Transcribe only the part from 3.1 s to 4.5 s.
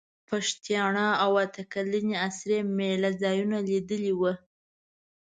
ځایونه لیدلي ول.